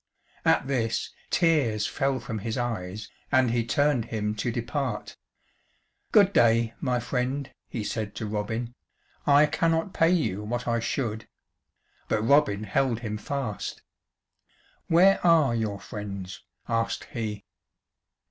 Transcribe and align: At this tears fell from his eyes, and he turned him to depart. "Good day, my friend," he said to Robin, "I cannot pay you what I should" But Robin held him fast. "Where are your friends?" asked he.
At 0.45 0.65
this 0.65 1.11
tears 1.29 1.85
fell 1.85 2.19
from 2.19 2.39
his 2.39 2.57
eyes, 2.57 3.07
and 3.31 3.51
he 3.51 3.63
turned 3.63 4.05
him 4.05 4.33
to 4.33 4.51
depart. 4.51 5.15
"Good 6.11 6.33
day, 6.33 6.73
my 6.81 6.99
friend," 6.99 7.51
he 7.69 7.83
said 7.83 8.15
to 8.15 8.25
Robin, 8.25 8.73
"I 9.27 9.45
cannot 9.45 9.93
pay 9.93 10.09
you 10.09 10.41
what 10.43 10.67
I 10.67 10.79
should" 10.79 11.27
But 12.09 12.23
Robin 12.23 12.63
held 12.63 13.01
him 13.01 13.19
fast. 13.19 13.83
"Where 14.87 15.23
are 15.23 15.53
your 15.53 15.79
friends?" 15.79 16.41
asked 16.67 17.03
he. 17.11 17.45